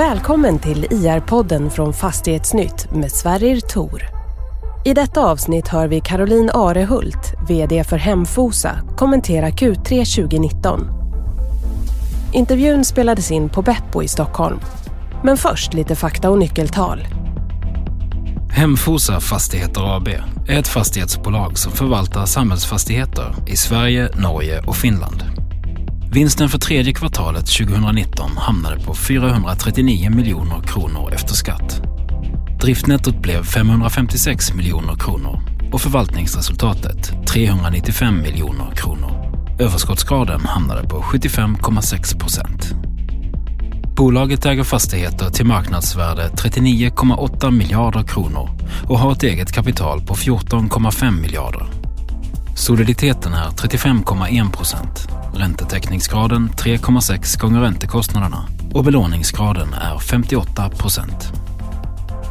[0.00, 4.02] Välkommen till IR-podden från Fastighetsnytt med Sverrir Tor.
[4.84, 10.80] I detta avsnitt hör vi Caroline Arehult, VD för Hemfosa, kommentera Q3 2019.
[12.32, 14.60] Intervjun spelades in på Beppo i Stockholm.
[15.24, 17.06] Men först lite fakta och nyckeltal.
[18.50, 20.08] Hemfosa Fastigheter AB
[20.48, 25.39] är ett fastighetsbolag som förvaltar samhällsfastigheter i Sverige, Norge och Finland.
[26.12, 31.82] Vinsten för tredje kvartalet 2019 hamnade på 439 miljoner kronor efter skatt.
[32.60, 35.40] Driftnettot blev 556 miljoner kronor
[35.72, 39.10] och förvaltningsresultatet 395 miljoner kronor.
[39.60, 42.74] Överskottsgraden hamnade på 75,6 procent.
[43.96, 48.50] Bolaget äger fastigheter till marknadsvärde 39,8 miljarder kronor
[48.88, 51.66] och har ett eget kapital på 14,5 miljarder.
[52.56, 61.32] Soliditeten är 35,1 procent, räntetäckningsgraden 3,6 gånger räntekostnaderna och belåningsgraden är 58 procent.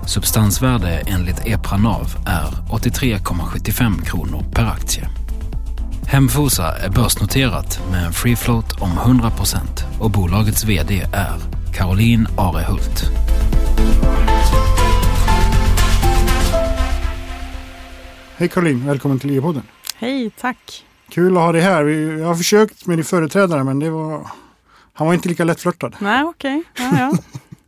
[0.08, 5.10] Substansvärde enligt EPRA NAV är 83,75 kronor per aktie.
[6.08, 11.38] Hemfosa är börsnoterat med en free float om 100 procent och bolagets VD är
[11.74, 13.12] Caroline Arehult.
[18.38, 19.64] Hej Caroline, välkommen till IE-podden.
[19.96, 20.86] Hej, tack.
[21.10, 21.86] Kul att ha dig här.
[21.86, 24.28] Jag har försökt med din företrädare men det var,
[24.94, 25.96] han var inte lika lättflörtad.
[26.00, 26.64] Nej, okej.
[26.74, 26.86] Okay.
[26.86, 27.18] Ja, ja.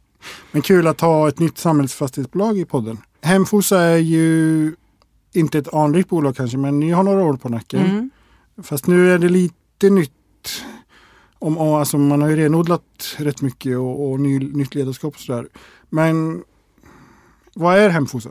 [0.51, 2.97] men kul att ha ett nytt samhällsfastighetsbolag i podden.
[3.21, 4.75] Hemfosa är ju
[5.33, 7.85] inte ett anrikt bolag kanske men ni har några år på nacken.
[7.85, 8.09] Mm.
[8.63, 10.11] Fast nu är det lite nytt.
[11.39, 15.47] Om, alltså man har ju renodlat rätt mycket och, och ny, nytt ledarskap och sådär.
[15.89, 16.43] Men
[17.53, 18.29] vad är Hemfosa?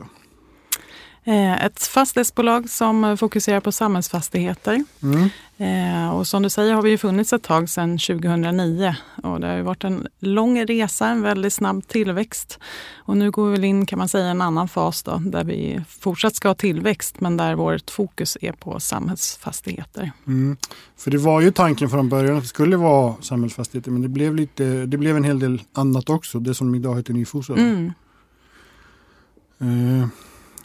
[1.23, 4.83] Eh, ett fastighetsbolag som fokuserar på samhällsfastigheter.
[5.03, 5.29] Mm.
[5.57, 9.47] Eh, och som du säger har vi ju funnits ett tag sedan 2009 och det
[9.47, 12.59] har ju varit en lång resa, en väldigt snabb tillväxt.
[12.95, 15.81] Och nu går vi väl in kan man säga en annan fas då, där vi
[15.87, 20.11] fortsatt ska ha tillväxt men där vårt fokus är på samhällsfastigheter.
[20.27, 20.57] Mm.
[20.97, 24.35] För det var ju tanken från början att det skulle vara samhällsfastigheter men det blev,
[24.35, 27.53] lite, det blev en hel del annat också, det som idag heter Nyfosa.
[27.53, 27.93] Mm.
[29.59, 30.07] Eh.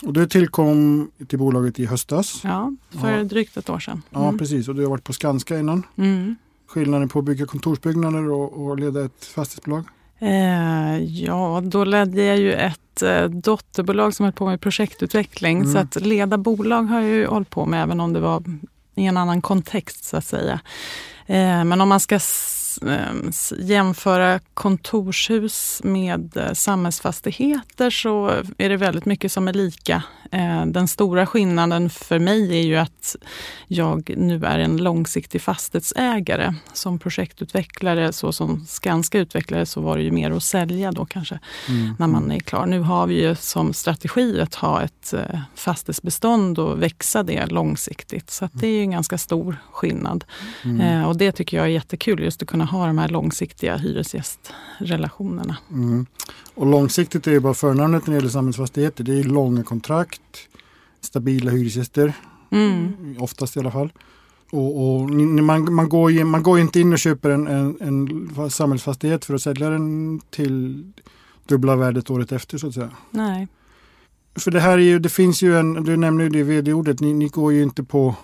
[0.03, 2.41] Och det tillkom till bolaget i höstas.
[2.45, 3.25] Ja, för ja.
[3.25, 4.03] drygt ett år sedan.
[4.11, 4.25] Mm.
[4.25, 4.69] Ja, precis.
[4.69, 5.83] Och du har varit på Skanska innan.
[5.97, 6.37] Mm.
[6.67, 9.85] Skillnaden på att bygga kontorsbyggnader och, och leda ett fastighetsbolag?
[10.19, 15.59] Eh, ja, då ledde jag ju ett eh, dotterbolag som höll på med projektutveckling.
[15.59, 15.73] Mm.
[15.73, 18.43] Så att leda bolag har jag ju hållit på med även om det var
[18.95, 20.61] i en annan kontext så att säga.
[21.27, 22.19] Eh, men om man ska
[23.59, 30.03] jämföra kontorshus med eh, samhällsfastigheter så är det väldigt mycket som är lika.
[30.32, 33.16] Eh, den stora skillnaden för mig är ju att
[33.66, 36.54] jag nu är en långsiktig fastighetsägare.
[36.72, 41.38] Som projektutvecklare, så som Skanska utvecklare, så var det ju mer att sälja då kanske
[41.69, 41.94] mm.
[41.98, 42.66] när man är klar.
[42.66, 48.31] Nu har vi ju som strategi att ha ett eh, fastighetsbestånd och växa det långsiktigt.
[48.31, 50.25] Så det är ju en ganska stor skillnad.
[50.64, 51.06] Mm.
[51.06, 55.56] Och det tycker jag är jättekul, just att kunna ha de här långsiktiga hyresgästrelationerna.
[55.71, 56.06] Mm.
[56.54, 59.04] Och långsiktigt är ju bara förnamnet när det gäller samhällsfastigheter.
[59.04, 60.49] Det är långa kontrakt,
[61.00, 62.12] stabila hyresgäster,
[62.50, 63.16] mm.
[63.19, 63.93] oftast i alla fall.
[64.50, 68.50] Och, och man, man, går ju, man går inte in och köper en, en, en
[68.50, 70.84] samhällsfastighet för att sälja den till
[71.47, 72.91] dubbla värdet året efter så att säga.
[73.10, 73.49] Nej.
[74.37, 77.15] För det här är ju, det finns ju en, du nämnde ju det vd-ordet, ni,
[77.15, 78.15] ni går ju inte på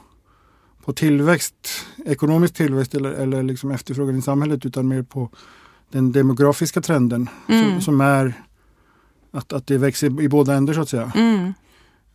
[0.84, 5.31] på tillväxt, ekonomisk tillväxt eller, eller liksom efterfrågan i samhället utan mer på
[5.91, 7.70] den demografiska trenden mm.
[7.70, 8.34] som, som, är
[9.31, 11.12] att, att det växer i båda ändar så att säga.
[11.15, 11.53] Mm.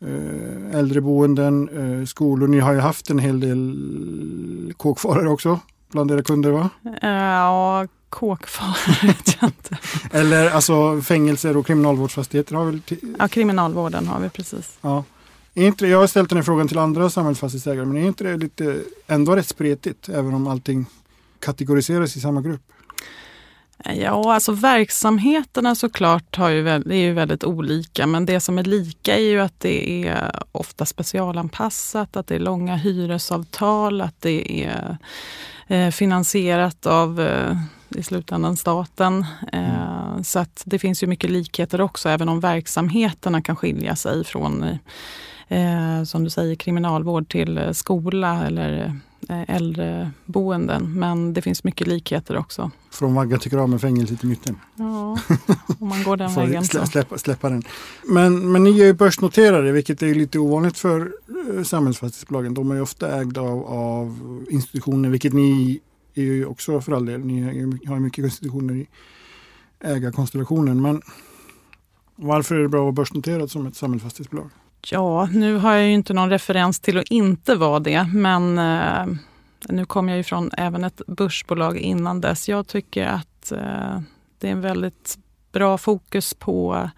[0.01, 1.69] Äh, äldreboenden,
[2.00, 2.47] äh, skolor.
[2.47, 5.59] Ni har ju haft en hel del kåkfarare också
[5.91, 6.69] bland era kunder va?
[7.01, 9.78] Ja, kåkfarare vet jag inte.
[10.11, 12.81] Eller alltså fängelser och kriminalvårdsfastigheter har väl?
[13.19, 14.78] Ja, kriminalvården har vi precis.
[14.81, 15.03] Ja.
[15.57, 18.81] Inte, jag har ställt den här frågan till andra samhällsfastighetsägare men är inte det lite,
[19.08, 20.85] ändå rätt spretigt även om allting
[21.40, 22.61] kategoriseras i samma grupp?
[23.96, 29.16] Ja, alltså verksamheterna såklart har ju, är ju väldigt olika men det som är lika
[29.16, 34.97] är ju att det är ofta specialanpassat, att det är långa hyresavtal, att det är
[35.67, 37.58] eh, finansierat av eh,
[37.90, 39.26] i slutändan staten.
[39.53, 44.23] Eh, så att det finns ju mycket likheter också även om verksamheterna kan skilja sig
[44.23, 44.79] från
[45.47, 48.99] eh, som du säger, kriminalvård till eh, skola eller
[49.29, 50.99] eh, äldreboenden.
[50.99, 52.72] Men det finns mycket likheter också.
[52.91, 54.59] Från vagga till grav med fängelset i mitten.
[54.76, 55.17] Ja,
[55.79, 56.66] om man går den vägen.
[56.66, 57.64] Slä, släppa, släppa den.
[58.03, 61.11] Men, men ni är ju börsnoterade vilket är lite ovanligt för
[61.55, 62.53] eh, samhällsfastighetsbolagen.
[62.53, 65.79] De är ju ofta ägda av, av institutioner vilket ni
[66.14, 67.26] är ju också för all del.
[67.26, 67.41] Ni
[67.88, 68.88] har mycket institutioner i.
[69.79, 70.82] ägarkonstellationen.
[70.82, 71.02] Men
[72.16, 74.50] varför är det bra att vara börsnoterat som ett samhällsfastighetsbolag?
[74.82, 79.06] Ja, nu har jag ju inte någon referens till att inte vara det, men eh,
[79.70, 82.50] nu kom jag ju från även ett börsbolag innan dess.
[82.50, 84.00] Jag tycker att eh,
[84.40, 85.18] det är en väldigt
[85.52, 86.90] bra fokus på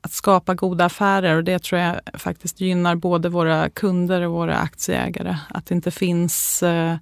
[0.00, 4.56] att skapa goda affärer och det tror jag faktiskt gynnar både våra kunder och våra
[4.56, 5.36] aktieägare.
[5.48, 6.96] Att det inte finns eh,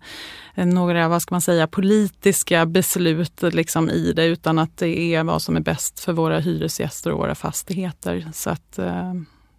[0.55, 5.43] några, vad ska man säga, politiska beslut liksom i det utan att det är vad
[5.43, 8.29] som är bäst för våra hyresgäster och våra fastigheter.
[8.33, 9.15] Så att eh,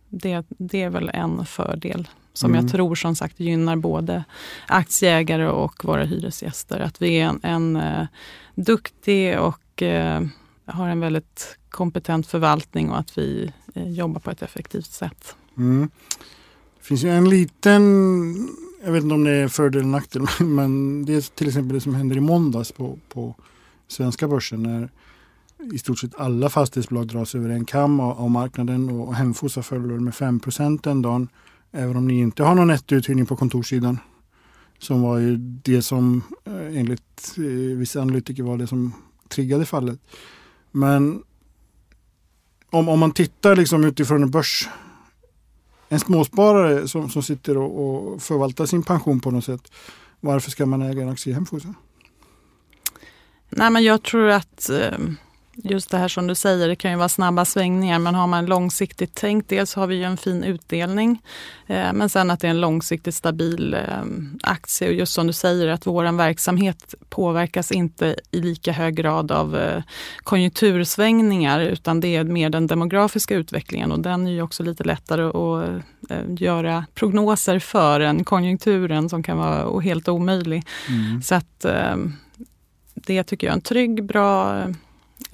[0.09, 2.07] det, det är väl en fördel
[2.37, 2.65] som mm.
[2.65, 4.23] jag tror som sagt gynnar både
[4.67, 6.79] aktieägare och våra hyresgäster.
[6.79, 8.07] Att vi är en, en uh,
[8.55, 10.27] duktig och uh,
[10.65, 15.35] har en väldigt kompetent förvaltning och att vi uh, jobbar på ett effektivt sätt.
[15.57, 15.89] Mm.
[16.79, 18.47] Det finns ju en liten,
[18.83, 21.81] jag vet inte om det är fördel eller nackdel, men det är till exempel det
[21.81, 23.35] som händer i måndags på, på
[23.87, 24.89] svenska börsen när
[25.73, 29.99] i stort sett alla fastighetsbolag dras över en kam av, av marknaden och Hemfosa följer
[29.99, 31.27] med 5% den dagen.
[31.71, 33.99] Även om ni inte har någon nettouthyrning på kontorssidan.
[34.79, 38.93] Som var ju det som eh, enligt eh, vissa analytiker var det som
[39.29, 39.99] triggade fallet.
[40.71, 41.23] Men
[42.69, 44.69] om, om man tittar liksom utifrån en börs
[45.89, 49.71] en småsparare som, som sitter och, och förvaltar sin pension på något sätt.
[50.19, 51.73] Varför ska man äga en aktie i Hemfosa?
[53.49, 54.97] Nej, men jag tror att eh,
[55.55, 58.45] just det här som du säger, det kan ju vara snabba svängningar men har man
[58.45, 61.21] långsiktigt tänkt, dels har vi ju en fin utdelning
[61.67, 64.03] eh, men sen att det är en långsiktigt stabil eh,
[64.43, 69.31] aktie och just som du säger att vår verksamhet påverkas inte i lika hög grad
[69.31, 69.83] av eh,
[70.17, 75.23] konjunktursvängningar utan det är mer den demografiska utvecklingen och den är ju också lite lättare
[75.23, 80.63] att eh, göra prognoser för än konjunkturen som kan vara helt omöjlig.
[80.89, 81.21] Mm.
[81.21, 81.95] Så att eh,
[82.93, 84.63] det tycker jag är en trygg, bra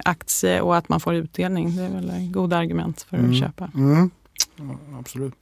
[0.04, 1.76] aktie och att man får utdelning.
[1.76, 3.34] Det är väl goda argument för att mm.
[3.34, 3.70] köpa.
[3.74, 4.10] Mm.
[4.56, 5.34] Ja, absolut.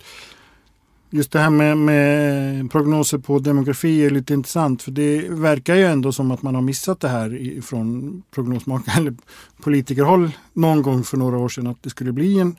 [1.12, 5.84] Just det här med, med, prognoser på demografi är lite intressant för det verkar ju
[5.84, 9.14] ändå som att man har missat det här från prognosmakare eller
[9.62, 12.56] politikerhåll någon gång för några år sedan att det skulle bli en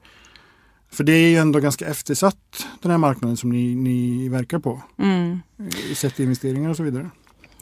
[0.92, 4.81] för det är ju ändå ganska eftersatt den här marknaden som ni, ni verkar på.
[4.98, 5.39] Mm.
[5.95, 7.09] Sett investeringar och så vidare.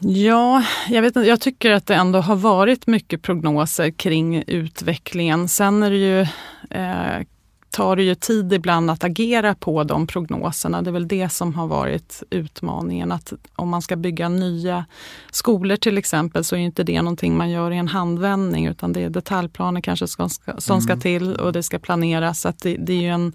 [0.02, 5.48] Ja, jag, vet jag tycker att det ändå har varit mycket prognoser kring utvecklingen.
[5.48, 6.22] Sen är det ju,
[6.70, 7.26] eh,
[7.70, 10.82] tar det ju tid ibland att agera på de prognoserna.
[10.82, 13.12] Det är väl det som har varit utmaningen.
[13.12, 14.86] Att om man ska bygga nya
[15.32, 19.04] skolor till exempel så är inte det någonting man gör i en handvändning utan det
[19.04, 21.02] är detaljplaner kanske som ska, som ska mm.
[21.02, 22.42] till och det ska planeras.
[22.42, 23.34] Så det, det, är ju en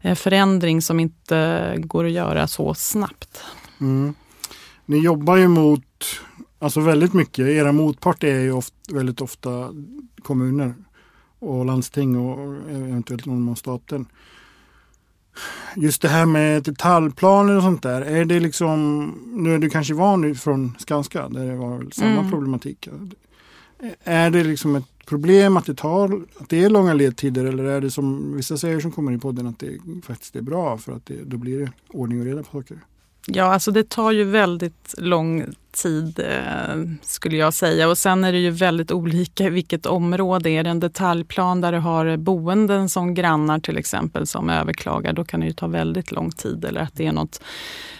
[0.00, 3.44] eh, förändring som inte går att göra så snabbt.
[3.80, 4.14] Mm.
[4.86, 5.84] Ni jobbar ju mot
[6.64, 7.46] Alltså väldigt mycket.
[7.46, 9.74] Era motpart är ju ofta, väldigt ofta
[10.22, 10.74] kommuner
[11.38, 14.06] och landsting och eventuellt någon av staten.
[15.76, 18.02] Just det här med detaljplaner och sånt där.
[18.02, 19.04] Är det liksom,
[19.34, 22.30] nu är du kanske van från Skanska där det var samma mm.
[22.30, 22.88] problematik.
[24.04, 27.80] Är det liksom ett problem att det tar, att det är långa ledtider eller är
[27.80, 31.06] det som vissa säger som kommer i podden att det faktiskt är bra för att
[31.06, 32.78] det, då blir det ordning och reda på saker?
[33.26, 37.88] Ja, alltså det tar ju väldigt lång tid eh, skulle jag säga.
[37.88, 40.50] Och sen är det ju väldigt olika vilket område.
[40.50, 45.24] Är det en detaljplan där du har boenden som grannar till exempel som överklagar, då
[45.24, 46.64] kan det ju ta väldigt lång tid.
[46.64, 47.40] Eller att det är något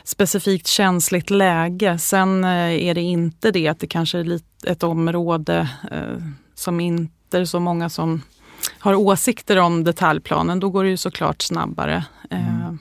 [0.04, 1.98] specifikt känsligt läge.
[1.98, 7.38] Sen eh, är det inte det att det kanske är ett område eh, som inte
[7.38, 8.22] är så många som
[8.78, 10.60] har åsikter om detaljplanen.
[10.60, 12.04] Då går det ju såklart snabbare.
[12.30, 12.78] Eh, mm.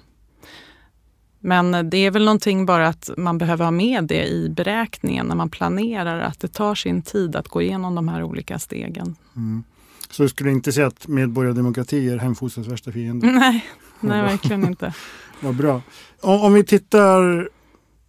[1.46, 5.36] Men det är väl någonting bara att man behöver ha med det i beräkningen när
[5.36, 9.16] man planerar, att det tar sin tid att gå igenom de här olika stegen.
[9.36, 9.64] Mm.
[10.10, 13.28] Så du skulle inte säga att medborgardemokrati är Hemfosas värsta fiende?
[13.32, 13.66] Nej,
[14.00, 14.94] nej verkligen inte.
[15.42, 15.82] Vad bra.
[16.22, 17.50] Om, om, vi tittar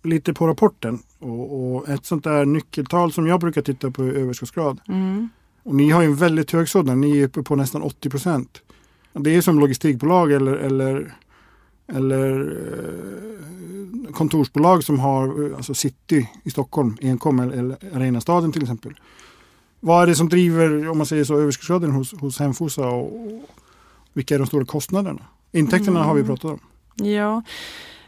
[0.02, 4.12] lite på rapporten och, och, ett sånt där nyckeltal som jag brukar titta på är
[4.12, 4.80] överskottsgrad.
[4.88, 5.28] Mm.
[5.62, 8.62] Och ni har ju en väldigt hög sådan, ni är uppe på nästan 80 procent.
[9.12, 11.14] Det är som logistikbolag eller, eller
[11.86, 12.40] eller
[14.06, 18.94] eh, kontorsbolag som har eh, alltså City i Stockholm, enkom eller Arenastaden till exempel.
[19.80, 23.50] Vad är det som driver, om man säger så, överskottsgraden hos, hos Hemfosa och, och
[24.12, 25.22] vilka är de stora kostnaderna?
[25.52, 26.08] Intäkterna mm.
[26.08, 26.60] har vi pratat om.
[27.06, 27.42] Ja,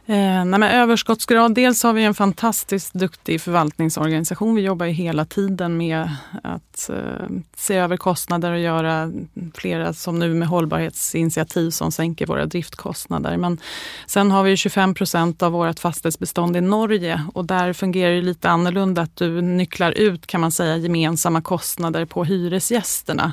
[0.09, 4.55] Eh, nej, överskottsgrad, dels har vi en fantastiskt duktig förvaltningsorganisation.
[4.55, 6.09] Vi jobbar ju hela tiden med
[6.43, 9.13] att eh, se över kostnader och göra
[9.55, 13.37] flera, som nu med hållbarhetsinitiativ som sänker våra driftkostnader.
[13.37, 13.59] Men
[14.07, 18.51] sen har vi 25 procent av vårt fastighetsbestånd i Norge och där fungerar det lite
[18.51, 23.33] annorlunda att du nycklar ut kan man säga gemensamma kostnader på hyresgästerna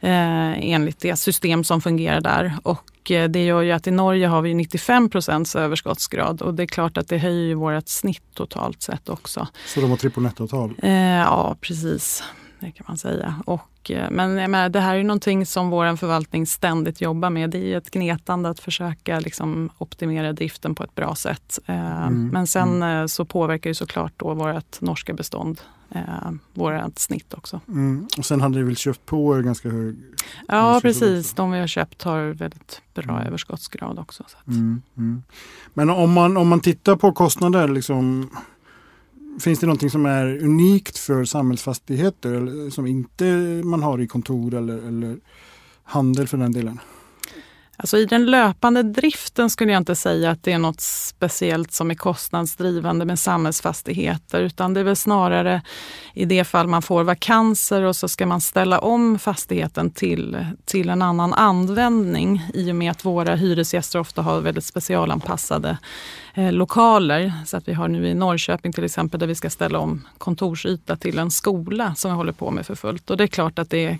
[0.00, 2.56] eh, enligt det system som fungerar där.
[2.62, 6.62] Och eh, det gör ju att i Norge har vi 95 procents överskottsgrad och det
[6.62, 9.48] är klart att det höjer vårt snitt totalt sett också.
[9.66, 10.74] Så de har trippel nettotal?
[10.82, 12.22] Eh, ja, precis.
[12.60, 13.34] Det kan man säga.
[13.46, 17.50] Och, eh, men menar, det här är någonting som vår förvaltning ständigt jobbar med.
[17.50, 21.58] Det är ett gnetande att försöka liksom, optimera driften på ett bra sätt.
[21.66, 22.28] Mm.
[22.28, 23.08] Men sen mm.
[23.08, 27.60] så påverkar ju såklart då vårt norska bestånd eh, vårt snitt också.
[27.68, 28.08] Mm.
[28.18, 29.96] Och sen hade ni väl köpt på er ganska hög?
[30.48, 33.26] Ja precis, de vi har köpt har väldigt bra mm.
[33.26, 34.24] överskottsgrad också.
[34.46, 35.22] Mm, mm.
[35.74, 38.30] Men om man, om man tittar på kostnader, liksom,
[39.40, 43.24] finns det någonting som är unikt för samhällsfastigheter eller, som inte
[43.64, 45.18] man har i kontor eller, eller
[45.84, 46.80] handel för den delen?
[47.80, 51.90] Alltså I den löpande driften skulle jag inte säga att det är något speciellt som
[51.90, 55.62] är kostnadsdrivande med samhällsfastigheter, utan det är väl snarare
[56.14, 60.88] i det fall man får vakanser och så ska man ställa om fastigheten till, till
[60.88, 65.78] en annan användning i och med att våra hyresgäster ofta har väldigt specialanpassade
[66.34, 67.32] eh, lokaler.
[67.46, 70.96] Så att vi har nu i Norrköping till exempel där vi ska ställa om kontorsyta
[70.96, 73.10] till en skola som vi håller på med för fullt.
[73.10, 73.98] Och det är klart att det är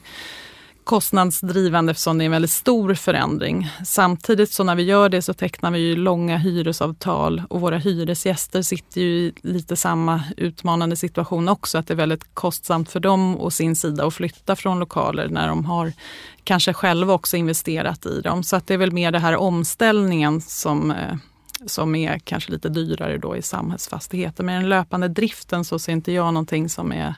[0.91, 3.71] kostnadsdrivande eftersom det är en väldigt stor förändring.
[3.85, 8.63] Samtidigt så när vi gör det så tecknar vi ju långa hyresavtal och våra hyresgäster
[8.63, 11.79] sitter ju i lite samma utmanande situation också.
[11.79, 15.49] Att det är väldigt kostsamt för dem och sin sida att flytta från lokaler när
[15.49, 15.93] de har
[16.45, 18.43] kanske själva också investerat i dem.
[18.43, 21.17] Så att det är väl mer det här omställningen som eh,
[21.67, 24.45] som är kanske lite dyrare då i samhällsfastigheter.
[24.45, 27.15] Men den löpande driften så ser inte jag någonting som är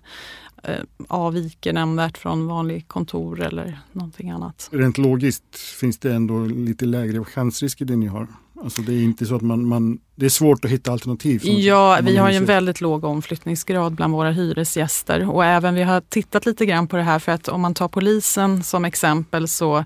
[1.08, 4.68] avviker nämnvärt från vanlig kontor eller någonting annat.
[4.72, 8.26] Rent logiskt finns det ändå lite lägre chansrisk i det ni har?
[8.62, 11.40] Alltså det är inte så att man, man det är svårt att hitta alternativ?
[11.44, 16.00] Ja, vi har ju en väldigt låg omflyttningsgrad bland våra hyresgäster och även vi har
[16.00, 19.84] tittat lite grann på det här för att om man tar polisen som exempel så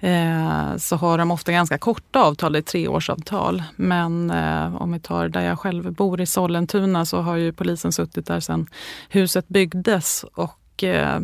[0.00, 3.62] eh, så har de ofta ganska korta avtal, det är treårsavtal.
[3.76, 7.92] Men eh, om vi tar där jag själv bor i Sollentuna så har ju polisen
[7.92, 8.66] suttit där sedan
[9.08, 11.20] huset byggdes och eh,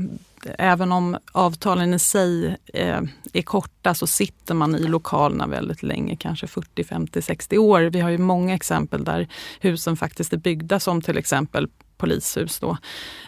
[0.59, 3.00] även om avtalen i sig eh,
[3.33, 7.81] är korta så sitter man i lokalerna väldigt länge, kanske 40, 50, 60 år.
[7.81, 9.29] Vi har ju många exempel där
[9.61, 11.69] husen faktiskt är byggda som till exempel
[12.02, 12.59] polishus.
[12.59, 12.76] Då.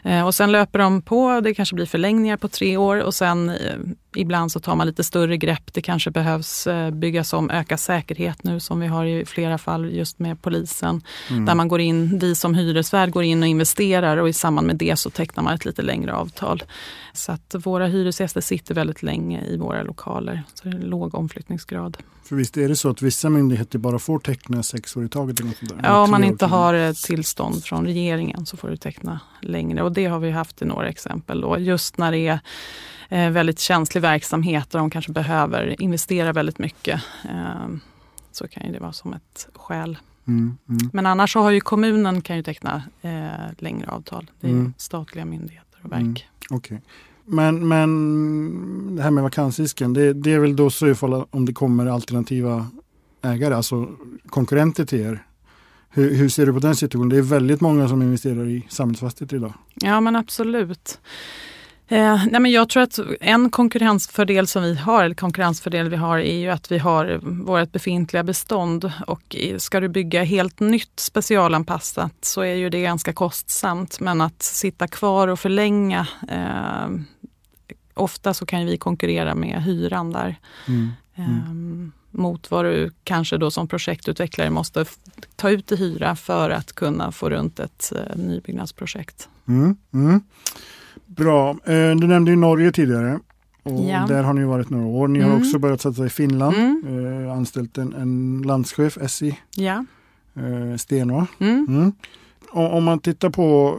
[0.05, 3.49] Eh, och sen löper de på, det kanske blir förlängningar på tre år och sen
[3.49, 3.77] eh,
[4.17, 5.73] ibland så tar man lite större grepp.
[5.73, 9.91] Det kanske behövs eh, byggas om, öka säkerhet nu som vi har i flera fall
[9.91, 11.03] just med polisen.
[11.31, 11.45] Mm.
[11.45, 14.77] Där man går in, vi som hyresvärd går in och investerar och i samband med
[14.77, 16.63] det så tecknar man ett lite längre avtal.
[17.13, 20.43] Så att våra hyresgäster sitter väldigt länge i våra lokaler.
[20.55, 21.97] Så det är låg omflyttningsgrad.
[22.25, 25.41] För visst är det så att vissa myndigheter bara får teckna sex år i taget?
[25.41, 29.21] Eller något där, ja, om man inte har tillstånd från regeringen så får du teckna
[29.41, 29.83] längre.
[29.83, 31.41] Och det har vi haft i några exempel.
[31.41, 31.59] Då.
[31.59, 32.41] Just när det är
[33.09, 37.01] eh, väldigt känslig verksamhet och de kanske behöver investera väldigt mycket.
[37.25, 37.69] Eh,
[38.33, 39.99] så kan det vara som ett skäl.
[40.27, 40.91] Mm, mm.
[40.93, 44.31] Men annars så har ju kommunen kan ju teckna eh, längre avtal.
[44.41, 44.75] Det är mm.
[44.77, 46.01] statliga myndigheter och verk.
[46.01, 46.79] Mm, okay.
[47.25, 51.47] Men, men det här med vakansrisken, det, det är väl då så i fall om
[51.47, 52.67] det kommer alternativa
[53.23, 53.89] ägare, alltså
[54.27, 55.25] konkurrenter till er.
[55.95, 57.09] Hur, hur, ser du på den situationen?
[57.09, 59.55] Det är väldigt många som investerar i samhällsfastigheter idag.
[59.75, 60.99] Ja men absolut.
[61.89, 66.19] Eh, nej men jag tror att en konkurrensfördel som vi har, eller konkurrensfördel vi har,
[66.19, 68.93] är ju att vi har vårt befintliga bestånd.
[69.07, 74.01] Och ska du bygga helt nytt specialanpassat så är ju det ganska kostsamt.
[74.01, 76.89] Men att sitta kvar och förlänga, eh,
[77.95, 80.37] ofta så kan vi konkurrera med hyran där.
[80.69, 80.91] Mm.
[81.17, 81.93] Mm.
[82.17, 84.85] Mot vad du kanske då som projektutvecklare måste
[85.37, 89.29] ta ut i hyra för att kunna få runt ett eh, nybyggnadsprojekt.
[89.49, 90.21] Mm, mm.
[91.07, 91.51] Bra.
[91.51, 93.21] Eh, du nämnde ju Norge tidigare.
[93.63, 94.07] Och ja.
[94.09, 95.09] Där har ni varit några år.
[95.09, 95.31] Ni mm.
[95.31, 96.57] har också börjat satsa i Finland.
[96.57, 97.27] Mm.
[97.27, 99.39] Eh, anställt en, en landschef, SI.
[99.57, 99.85] Ja.
[100.37, 101.27] Eh, Sten mm.
[101.39, 101.93] mm.
[102.51, 103.79] Om man tittar på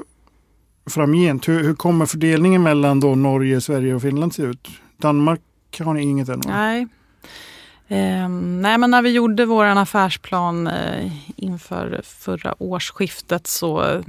[0.89, 4.67] framgent, hur, hur kommer fördelningen mellan då Norge, Sverige och Finland se ut?
[4.97, 5.41] Danmark
[5.79, 6.41] har ni inget ännu?
[6.45, 6.87] Nej.
[7.87, 14.03] Eh, nej men när vi gjorde vår affärsplan eh, inför förra årsskiftet så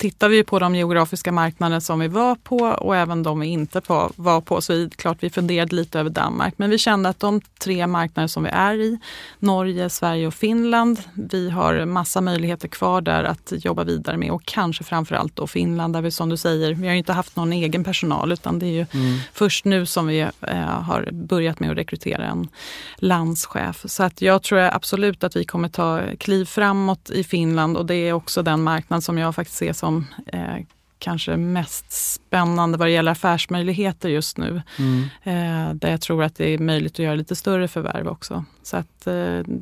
[0.00, 3.80] tittar vi på de geografiska marknader som vi var på och även de vi inte
[3.80, 4.60] på, var på.
[4.60, 6.54] Så vi, klart vi funderade lite över Danmark.
[6.56, 8.98] Men vi kände att de tre marknader som vi är i,
[9.38, 14.30] Norge, Sverige och Finland, vi har massa möjligheter kvar där att jobba vidare med.
[14.30, 17.52] Och kanske framförallt då Finland där vi som du säger, vi har inte haft någon
[17.52, 19.18] egen personal utan det är ju mm.
[19.32, 22.48] först nu som vi eh, har börjat med att rekrytera en
[22.96, 23.82] landschef.
[23.84, 27.94] Så att jag tror absolut att vi kommer ta kliv framåt i Finland och det
[27.94, 29.89] är också den marknad som jag faktiskt ser som
[30.26, 30.56] eh,
[30.98, 34.62] kanske mest spännande vad det gäller affärsmöjligheter just nu.
[34.78, 35.02] Mm.
[35.22, 38.44] Eh, där jag tror att det är möjligt att göra lite större förvärv också.
[38.62, 39.14] Så att, eh,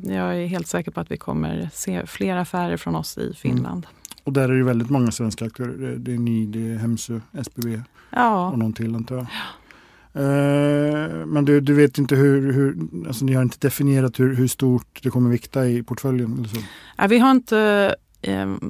[0.03, 3.85] jag är helt säker på att vi kommer se fler affärer från oss i Finland.
[3.85, 3.95] Mm.
[4.23, 5.95] Och där är det väldigt många svenska aktörer.
[5.97, 8.49] Det är ni, det är Hemsö, SBB ja.
[8.49, 9.25] och någon till antar jag.
[9.25, 9.59] Ja.
[10.13, 14.47] Eh, men du, du vet inte hur, hur alltså ni har inte definierat hur, hur
[14.47, 16.33] stort det kommer vikta i portföljen?
[16.33, 16.57] Eller så.
[16.97, 17.95] Ja, vi har inte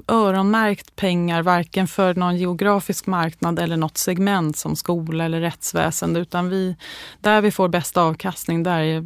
[0.07, 6.49] öronmärkt pengar varken för någon geografisk marknad eller något segment som skola eller rättsväsende utan
[6.49, 6.75] vi,
[7.21, 9.05] där vi får bästa avkastning, där är,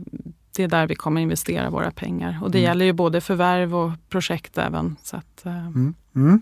[0.55, 2.39] det är där vi kommer investera våra pengar.
[2.41, 2.69] Och det mm.
[2.69, 4.95] gäller ju både förvärv och projekt även.
[5.03, 5.93] Så att, eh, mm.
[6.15, 6.41] Mm.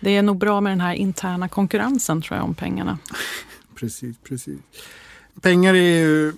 [0.00, 2.98] Det är nog bra med den här interna konkurrensen tror jag om pengarna.
[3.74, 4.58] precis, precis.
[5.40, 6.32] Pengar är ju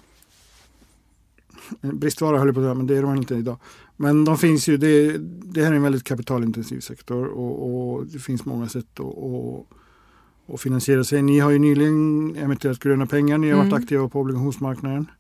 [1.81, 3.59] bristvara höll jag på att säga, men det är de inte idag.
[3.97, 8.19] Men de finns ju, det, det här är en väldigt kapitalintensiv sektor och, och det
[8.19, 11.23] finns många sätt att, att, att, finansiera sig.
[11.23, 13.71] Ni har ju nyligen emitterat gröna pengar, ni har mm.
[13.71, 15.11] varit aktiva på obligationsmarknaden.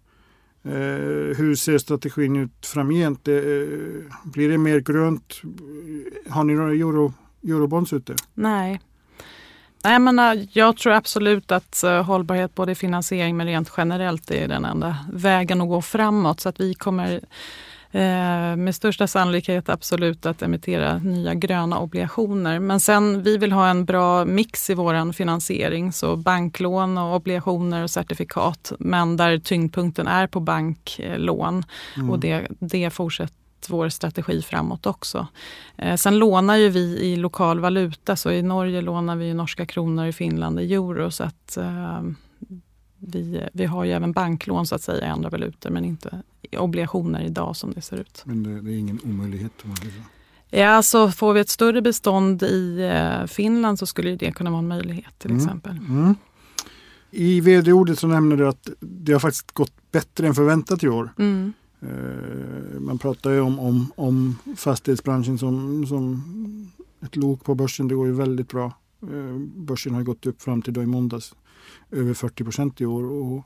[0.62, 3.28] Eh, hur ser strategin ut framgent?
[3.28, 3.34] Eh,
[4.24, 5.40] blir det mer grönt?
[6.28, 8.14] Har ni några euro, eurobonds ute?
[8.34, 8.80] Nej,
[9.85, 14.31] Nej, men äh, jag tror absolut att uh, hållbarhet både i finansiering men rent generellt
[14.31, 16.41] är den enda vägen att gå framåt.
[16.41, 22.59] Så att vi kommer uh, med största sannolikhet absolut att emittera nya gröna obligationer.
[22.59, 25.93] Men sen vi vill ha en bra mix i vår finansiering.
[25.93, 28.73] Så banklån och obligationer och certifikat.
[28.79, 31.64] Men där tyngdpunkten är på banklån.
[31.97, 32.11] Mm.
[32.11, 35.26] Och det, det fortsätter vår strategi framåt också.
[35.76, 40.06] Eh, sen lånar ju vi i lokal valuta, så i Norge lånar vi norska kronor,
[40.06, 41.11] i Finland i euro.
[41.11, 42.02] Så att eh,
[42.99, 46.23] vi, vi har ju även banklån så att säga i andra valutor men inte
[46.59, 48.23] obligationer idag som det ser ut.
[48.25, 49.52] Men det, det är ingen omöjlighet?
[50.50, 54.59] Ja, alltså får vi ett större bestånd i eh, Finland så skulle det kunna vara
[54.59, 55.44] en möjlighet till mm.
[55.44, 55.77] exempel.
[55.77, 56.14] Mm.
[57.11, 61.12] I vd-ordet så nämner du att det har faktiskt gått bättre än förväntat i år.
[61.18, 61.53] Mm.
[61.85, 66.23] Eh, man pratar ju om, om, om fastighetsbranschen som, som
[67.01, 67.88] ett lok på börsen.
[67.88, 68.73] Det går ju väldigt bra.
[69.03, 71.35] Eh, börsen har gått upp fram till då i måndags
[71.90, 73.05] över 40 procent i år.
[73.05, 73.44] Och,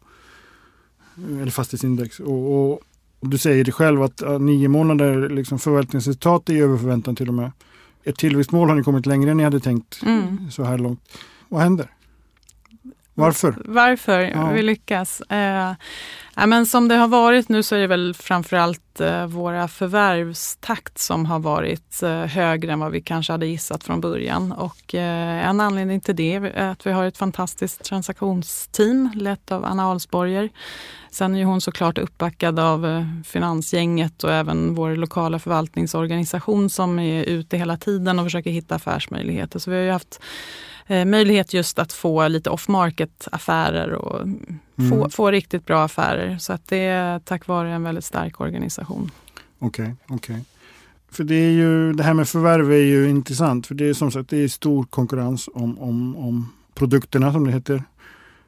[1.29, 2.21] eller fastighetsindex.
[2.21, 2.81] Och, och,
[3.21, 7.53] du säger det själv att nio månader liksom förvaltningsresultat är över förväntan till och med.
[8.05, 10.51] Ett tillväxtmål har ni kommit längre än ni hade tänkt mm.
[10.51, 11.01] så här långt.
[11.49, 11.91] Vad händer?
[13.19, 13.55] Varför?
[13.65, 14.51] Varför ja.
[14.51, 15.21] vi lyckas?
[15.21, 15.73] Eh,
[16.35, 20.99] ja, men som det har varit nu så är det väl framförallt eh, våra förvärvstakt
[20.99, 24.53] som har varit eh, högre än vad vi kanske hade gissat från början.
[24.53, 29.65] Och eh, en anledning till det är att vi har ett fantastiskt transaktionsteam lett av
[29.65, 30.51] Anna Alsborger.
[31.11, 37.25] Sen är hon såklart uppbackad av eh, finansgänget och även vår lokala förvaltningsorganisation som är
[37.25, 39.59] ute hela tiden och försöker hitta affärsmöjligheter.
[39.59, 40.21] Så vi har ju haft
[40.89, 44.91] eh, möjlighet just att få lite off-market affärer och mm.
[44.91, 46.39] få, få riktigt bra affärer.
[46.39, 49.11] Så att det är tack vare en väldigt stark organisation.
[49.59, 50.35] Okej, okay, okej.
[50.35, 50.45] Okay.
[51.11, 53.67] För det är ju, det här med förvärv är ju intressant.
[53.67, 57.53] För det är som sagt det är stor konkurrens om, om, om produkterna som det
[57.53, 57.83] heter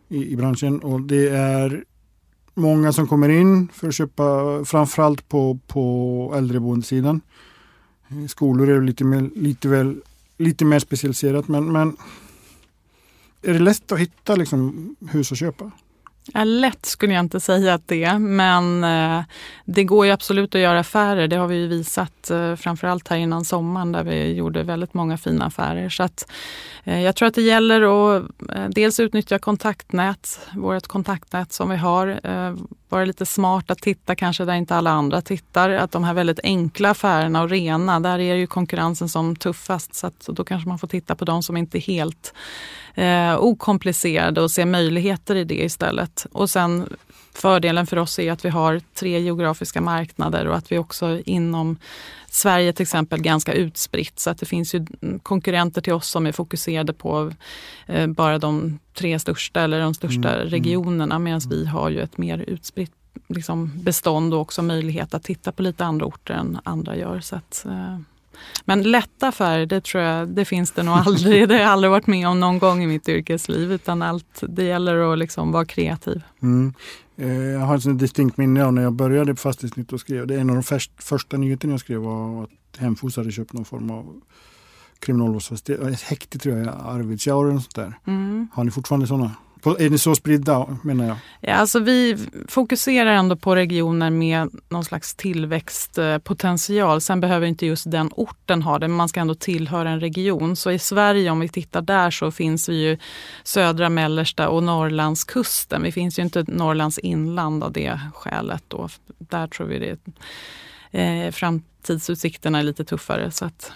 [0.08, 0.80] i, i branschen.
[0.80, 1.84] Och det är
[2.54, 4.24] många som kommer in för att köpa
[4.64, 7.20] framförallt på, på äldreboendesidan.
[8.28, 10.00] Skolor är lite mer, lite väl,
[10.38, 11.96] lite mer specialiserat men, men
[13.42, 15.70] är det lätt att hitta liksom, hus att köpa?
[16.32, 19.24] Ja, lätt skulle jag inte säga att det är, men eh,
[19.64, 21.28] det går ju absolut att göra affärer.
[21.28, 25.44] Det har vi visat eh, framförallt här innan sommaren där vi gjorde väldigt många fina
[25.44, 25.88] affärer.
[25.88, 26.30] Så att,
[26.84, 27.80] eh, jag tror att det gäller
[28.16, 28.22] att
[28.54, 32.20] eh, dels utnyttja kontaktnät, vårt kontaktnät som vi har.
[32.24, 32.54] Eh,
[32.90, 35.70] vara lite smart att titta kanske där inte alla andra tittar.
[35.70, 39.94] Att de här väldigt enkla affärerna och rena, där är ju konkurrensen som tuffast.
[39.94, 42.34] Så att, då kanske man får titta på de som inte är helt
[42.94, 46.26] eh, okomplicerade och se möjligheter i det istället.
[46.32, 46.96] Och sen
[47.34, 51.76] fördelen för oss är att vi har tre geografiska marknader och att vi också inom
[52.32, 54.86] Sverige till exempel ganska utspritt så att det finns ju
[55.22, 57.32] konkurrenter till oss som är fokuserade på
[57.86, 60.40] eh, bara de tre största eller de största mm.
[60.40, 60.50] mm.
[60.50, 62.92] regionerna medan vi har ju ett mer utspritt
[63.28, 67.20] liksom bestånd och också möjlighet att titta på lite andra orter än andra gör.
[67.20, 67.98] Så att, eh,
[68.64, 71.48] Men lätta färger, det tror jag, det finns det nog aldrig.
[71.48, 73.72] Det har jag aldrig varit med om någon gång i mitt yrkesliv.
[73.72, 76.22] Utan allt, det gäller att liksom vara kreativ.
[76.42, 76.74] Mm.
[77.16, 80.26] Eh, jag har ett distinkt minne av när jag började på Fastighetsnytt och skrev.
[80.26, 83.52] Det är en av de först, första nyheterna jag skrev var att Hemfos hade köpt
[83.52, 84.20] någon form av
[84.98, 85.82] kriminalvårdsfastighet.
[85.82, 87.98] Ett häkte tror jag, Arvidsjaur eller sånt där.
[88.06, 88.48] Mm.
[88.52, 89.30] Har ni fortfarande sådana?
[89.64, 91.16] Är ni så spridda menar jag?
[91.40, 92.16] Ja, alltså vi
[92.48, 97.00] fokuserar ändå på regioner med någon slags tillväxtpotential.
[97.00, 100.56] Sen behöver inte just den orten ha det, men man ska ändå tillhöra en region.
[100.56, 102.98] Så i Sverige, om vi tittar där, så finns vi ju
[103.42, 105.82] södra, mellersta och Norrlandskusten.
[105.82, 108.64] Vi finns ju inte Norrlands inland av det skälet.
[108.68, 108.88] Då.
[109.18, 109.98] Där tror vi det
[111.00, 113.30] eh, framtidsutsikterna är lite tuffare.
[113.30, 113.72] Så, att...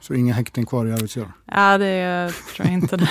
[0.00, 1.32] så inga häkten kvar i Arvidsjaur?
[1.44, 2.96] Ja, det tror jag inte.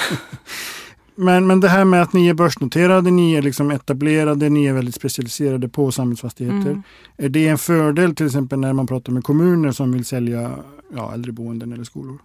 [1.19, 4.73] Men, men det här med att ni är börsnoterade, ni är liksom etablerade, ni är
[4.73, 6.69] väldigt specialiserade på samhällsfastigheter.
[6.69, 6.84] Mm.
[7.17, 10.51] Är det en fördel till exempel när man pratar med kommuner som vill sälja
[10.95, 12.17] ja, äldreboenden eller skolor?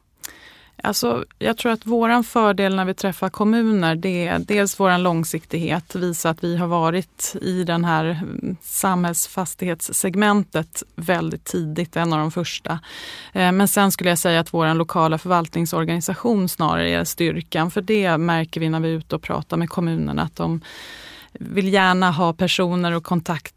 [0.84, 5.94] Alltså, jag tror att våran fördel när vi träffar kommuner det är dels vår långsiktighet,
[5.94, 12.30] visa att vi har varit i den här mm, samhällsfastighetssegmentet väldigt tidigt, en av de
[12.30, 12.72] första.
[13.32, 18.18] Eh, men sen skulle jag säga att vår lokala förvaltningsorganisation snarare är styrkan, för det
[18.18, 20.60] märker vi när vi är ute och pratar med kommunerna att de
[21.32, 23.54] vill gärna ha personer och kontakt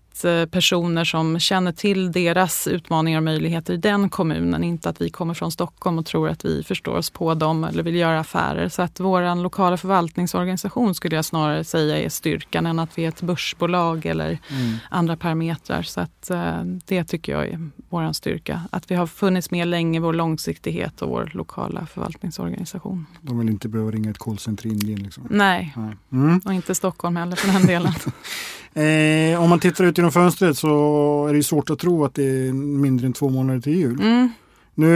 [0.51, 4.63] personer som känner till deras utmaningar och möjligheter i den kommunen.
[4.63, 7.84] Inte att vi kommer från Stockholm och tror att vi förstår oss på dem eller
[7.84, 8.69] vill göra affärer.
[8.69, 13.10] Så att vår lokala förvaltningsorganisation skulle jag snarare säga är styrkan än att vi är
[13.10, 14.78] ett börsbolag eller mm.
[14.89, 15.82] andra parametrar.
[15.82, 18.62] Så att eh, det tycker jag är vår styrka.
[18.71, 23.06] Att vi har funnits med länge, vår långsiktighet och vår lokala förvaltningsorganisation.
[23.21, 25.04] De vill inte behöva ringa ett callcenter i Indien?
[25.04, 25.28] Liksom.
[25.30, 25.95] Nej, Nej.
[26.12, 26.41] Mm.
[26.45, 27.93] och inte Stockholm heller för den delen.
[28.76, 32.24] Eh, om man tittar ut genom fönstret så är det svårt att tro att det
[32.24, 34.00] är mindre än två månader till jul.
[34.00, 34.30] Mm.
[34.74, 34.90] Nu,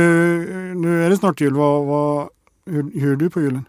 [0.76, 1.54] nu är det snart jul.
[1.54, 2.30] Vad, vad,
[2.65, 3.65] hur, hur är du på julen?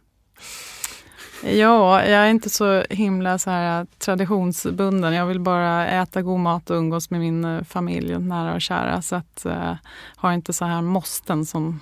[1.42, 5.14] Ja, jag är inte så himla så här traditionsbunden.
[5.14, 9.02] Jag vill bara äta god mat och umgås med min eh, familj, nära och kära.
[9.02, 9.74] Så att, uh,
[10.16, 11.80] har inte så här måsten som,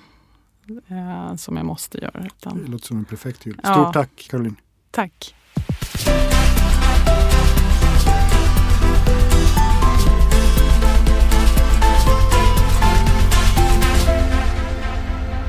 [0.91, 2.25] uh, som jag måste göra.
[2.25, 2.63] Utan...
[2.63, 3.53] Det låter som en perfekt jul.
[3.53, 3.91] Stort ja.
[3.93, 4.55] tack Caroline.
[4.91, 5.35] Tack.